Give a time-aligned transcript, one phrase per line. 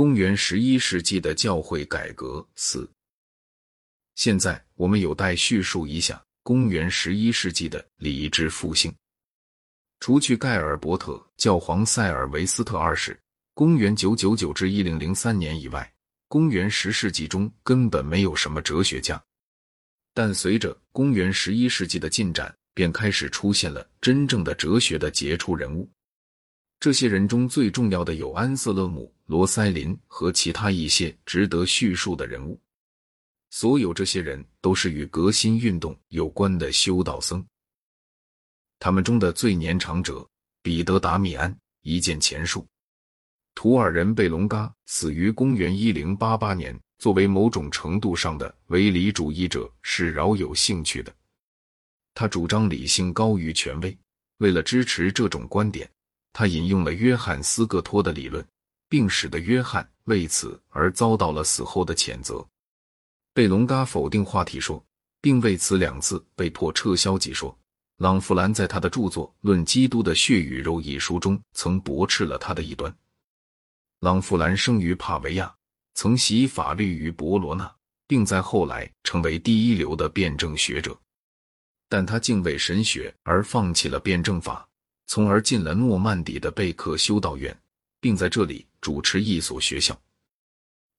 [0.00, 2.90] 公元十一世纪的教会改革四。
[4.14, 8.90] 现在我们有待叙述一下公元十一世纪的礼制复兴。
[9.98, 13.20] 除去盖尔伯特教皇塞尔维斯特二世
[13.52, 15.92] （公元九九九至一零零三年）以外，
[16.28, 19.22] 公元十世纪中根本没有什么哲学家。
[20.14, 25.86] 但随着公元十一世纪的进展，便开始出现了真正的哲学的杰出人物。
[26.80, 32.60] 这些人中最重要的有安瑟勒姆、罗塞林和其他一些值得叙述的人物。
[33.50, 37.44] 所有这些人都是与革新运动有关的修道僧。
[38.78, 40.28] 他们中的最年长者
[40.62, 42.66] 彼得·达米安一见前述。
[43.54, 46.76] 图尔人贝隆嘎死于公元一零八八年。
[47.00, 51.10] 作为某种程度上的唯理主义者是饶有兴趣的。
[52.12, 53.98] 他主张理性高于权威。
[54.36, 55.90] 为了支持这种观点，
[56.32, 58.46] 他引用了约翰·斯各托的理论，
[58.88, 62.46] 并使得约翰为此而遭到了死后的谴责。
[63.32, 64.84] 贝隆嘎否定话题说，
[65.20, 67.56] 并为此两次被迫撤销解说。
[67.98, 72.94] 朗弗兰在他的著作《论基督的血与肉》一书中曾驳斥了他的一端。
[74.00, 75.54] 朗弗兰生于帕维亚。
[75.92, 77.70] 曾习法律于博罗纳，
[78.06, 80.98] 并在后来成为第一流的辩证学者，
[81.90, 84.66] 但他敬畏神学而放弃了辩证法，
[85.10, 87.60] 从而进了诺曼底的贝克修道院，
[88.00, 90.00] 并在这里主持一所学校。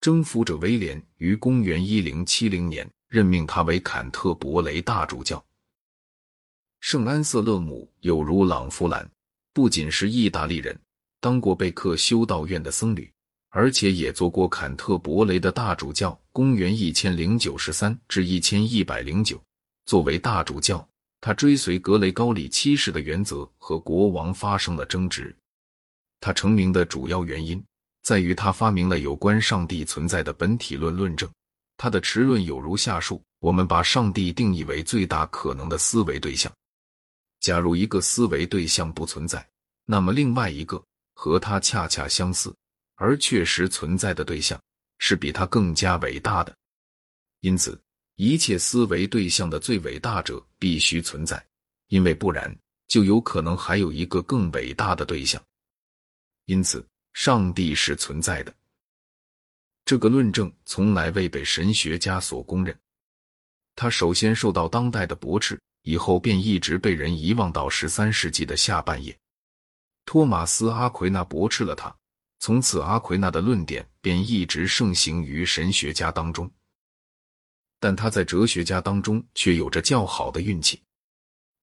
[0.00, 5.44] 征服者威廉于公元一零七零年任命他为坎特伯雷大主教。
[6.78, 9.10] 圣安瑟勒姆有如朗弗兰，
[9.52, 10.78] 不仅是意大利人，
[11.20, 13.10] 当过贝克修道院的僧侣。
[13.48, 19.42] 而且也做过坎特伯雷的大主教，公元一千零九十三至一千一百零九。
[19.84, 20.88] 作为大主教，
[21.26, 25.34] 他追随格雷高里七世的原则和国王发生了争执。
[26.20, 27.60] 他成名的主要原因
[28.04, 31.28] 在于他发明了有关上帝存在的本体论论证。
[31.78, 36.52] 他的持论有如下述：我们把上帝定义为最大可能的思维对象。
[37.40, 39.44] 假如一个思维对象不存在，
[39.84, 40.80] 那么另外一个
[41.14, 42.54] 和他恰恰相似。
[42.94, 44.56] 而确实存在的对象
[44.98, 46.56] 是比他更加伟大的，
[47.40, 47.76] 因此
[48.16, 51.44] 一切思维对象的最伟大者必须存在，
[51.88, 52.54] 因为不然
[52.88, 55.42] 就有可能还有一个更伟大的对象。
[56.46, 58.54] 因此，上帝是存在的。
[59.84, 62.76] 这个论证从来未被神学家所公认，
[63.74, 69.16] 他首先受到当代的驳斥，以后便一直被人遗忘到十三世纪的下半叶。
[70.06, 71.94] 托马斯·阿奎那驳斥了他。
[72.38, 76.50] 从此，阿奎那的论点便一直盛行于神学家当中，
[77.78, 80.82] 但他在哲学家当中却有着较好的运气。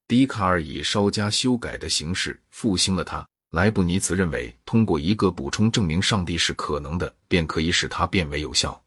[0.08, 3.28] 笛卡尔以稍加修改的形式复兴了他。
[3.52, 8.84] 莱布尼茨认为，通过一个补充证明上帝是可能的，便可以使它变为有效。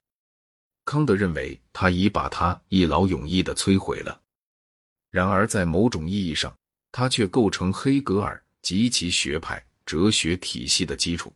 [0.84, 4.20] 康德认为，他已把它一劳永逸的摧毁了。
[5.10, 6.52] 然而，在某种意义上，
[6.90, 11.32] 他却构成黑格尔及其学派哲学体系的基础。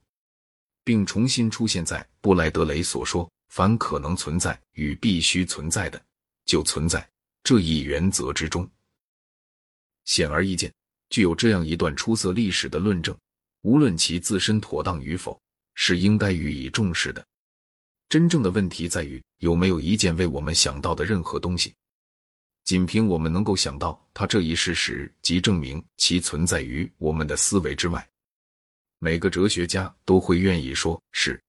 [0.82, 6.02] 并重新出现在布莱德雷所说“凡可能存在与必须存在的，
[6.44, 7.06] 就存在”
[7.44, 8.68] 这一原则之中。
[10.04, 10.72] 显而易见，
[11.10, 13.16] 具有这样一段出色历史的论证，
[13.62, 15.40] 无论其自身妥当与否，
[15.74, 17.24] 是应该予以重视的。
[18.08, 21.72] 真正的问题在于有没有一件为我们想到的任何东西，
[22.64, 28.06] 仅凭我们能够想到它这一事实，即证明其存在于我们的思维之外。
[28.98, 31.40] 每个哲学家都会愿意说是，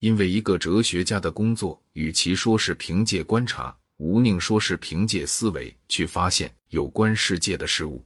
[0.00, 8.04] 因为一个哲学家的工作，与其说是凭借观察，无宁说是凭借思维去发现有关世界的事物。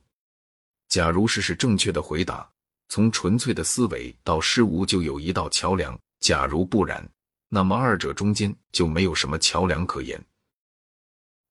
[0.88, 2.48] 假如是是正确的回答，
[2.88, 7.08] 从纯粹的思维到事物就有一道桥梁；假如不然，
[7.48, 10.22] 那么二者中间就没有什么桥梁可言。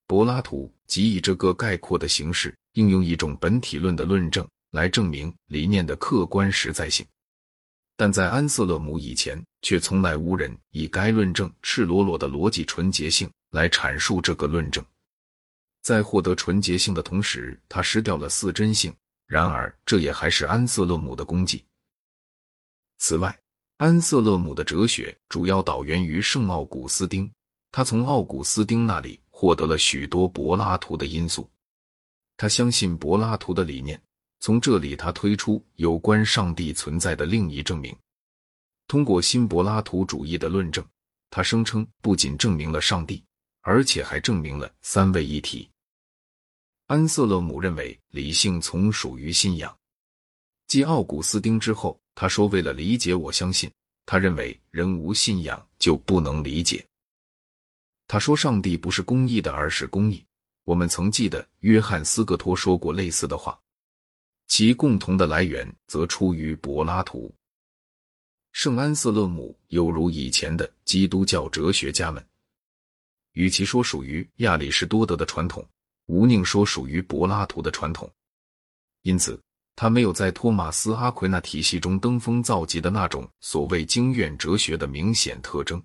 [0.06, 4.48] 柏拉图即以这个概括的形式，应用一种本体论的论证。
[4.72, 7.06] 来证明理念的客观实在性，
[7.96, 14.84] 但在安瑟勒姆以前，却从来无人以该论证赤裸裸的逻辑纯洁性来阐述这个论证。
[15.82, 18.94] 在获得纯洁性的同时，他失掉了似真性。
[19.26, 21.64] 然而，这也还是安瑟勒姆的功绩。
[23.00, 23.38] 此外，
[23.78, 27.32] 安瑟勒姆的哲学主要导源于圣奥古斯丁，
[27.72, 31.50] 他从奥古斯丁那里获得了许多柏拉图的因素。
[32.38, 34.00] 他相信柏拉图的理念。
[34.46, 37.96] 从这里，他推出有关上帝存在的另一证明。
[38.90, 40.86] 通过新柏拉图主义的论证，
[41.30, 43.24] 他声称不仅证明了上帝，
[43.62, 45.70] 而且还证明了三位一体。
[46.88, 49.74] 安瑟勒姆认为理性从属于信仰。
[50.68, 53.72] 继奥古斯丁之后，他说：“为了理解我相信，
[54.06, 56.86] 他认为人无信仰就不能理解。
[58.08, 60.22] 他说上帝不是公义的，而是公义。
[60.66, 63.58] 我们曾记得约翰斯格托说过类似的话，
[64.56, 67.34] 其共同的来源则出于柏拉图。
[68.52, 72.24] 圣安瑟勒姆犹如以前的基督教哲学家们，
[73.32, 75.68] 与其说属于亚里士多德的传统，
[76.06, 78.08] 无宁说属于柏拉图的传统。
[79.02, 79.42] 因此，
[79.76, 85.84] 他没有在托马斯阿奎那体系中登峰造极的那种所谓经验哲学的明显特征。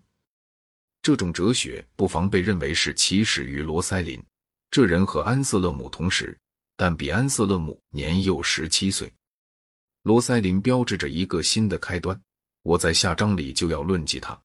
[1.01, 4.23] 这种哲学不妨被认为是起始于罗塞林。
[4.71, 6.39] 这人和安瑟勒姆同时，
[6.79, 9.13] 但比安瑟勒姆年幼十七岁。
[10.03, 12.19] 罗塞林标志着一个新的开端。
[12.63, 14.41] 我在下章里就要论及他。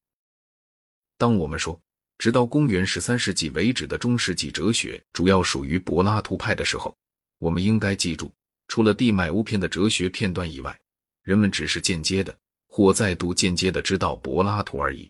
[1.16, 1.80] 当我们说
[2.18, 6.96] 直到公元十三世纪为止的中世纪哲学主要属于柏拉图派的时候，
[7.38, 8.32] 我们应该记住，
[8.66, 10.76] 除了地脉屋篇的哲学片段以外，
[11.22, 12.36] 人们只是间接的
[12.66, 15.08] 或再度间接的知道柏拉图而已。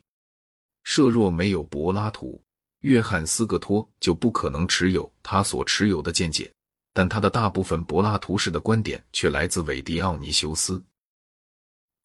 [0.83, 2.43] 设若没有柏拉图，
[2.81, 6.53] 约翰斯格托就不可能持有他所持有的见解，
[6.95, 10.83] 但他的大部分柏拉图式的观点却来自韦迪奥尼修斯。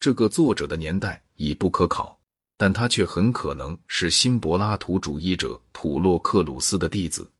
[0.00, 2.18] 这个作者的年代已不可考，
[2.56, 7.30] 但他却很可能是新柏拉图主义者普洛克鲁斯的弟子。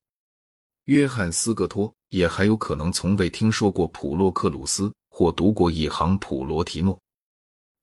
[0.85, 6.99] 约翰斯格托也还有可能从未听说过普洛克鲁斯或读过一行普罗提诺。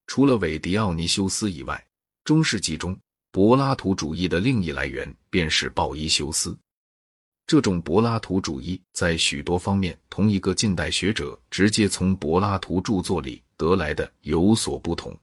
[0.07, 1.85] 除了韦迪奥尼修斯以外，
[2.23, 2.97] 中世纪中
[3.31, 6.57] 柏拉图主义的另一来源便是鲍伊修斯。
[7.47, 13.41] 这种柏拉图主义在许多方面同一个近代学者直接从柏拉图著作里。
[13.59, 15.17] 得来的有所不同，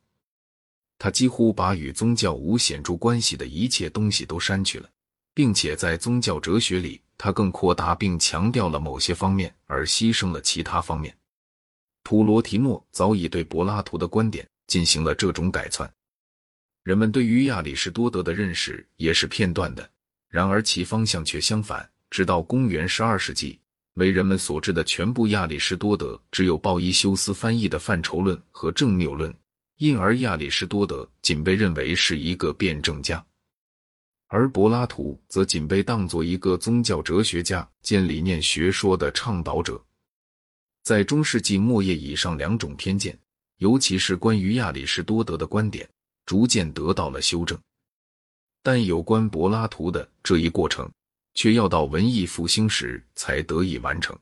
[0.98, 4.90] 他几乎把与宗教无显著关系的一切东西都删去了，
[5.32, 11.16] 并且在宗教哲学里，他更扩大并强调了某些方面，而牺牲了其他方面。
[12.02, 15.88] 普罗提诺早已对柏拉图的观点进行了这种改窜。
[16.82, 19.88] 人们对于亚里士多德的认识也是片段的，
[20.28, 23.58] 然而其方向却相反，直到公元十二世纪。
[23.94, 29.36] 为人们所知的全部亚里士多德，只有鲍伊修斯翻译的范畴论和正谬论，
[29.78, 33.24] 因而亚里士多德仅被认为是一个辩证家，
[34.28, 39.84] 而柏拉图则仅被当作一个宗教哲学家兼理念学说的倡导者。
[40.84, 43.18] 在中世纪末叶，以上两种偏见，
[43.56, 45.88] 尤其是关于亚里士多德的观点，
[46.26, 47.58] 逐渐得到了修正，
[48.62, 50.88] 但有关柏拉图的这一过程。
[51.34, 54.16] 却要到文艺复兴时才得以完成。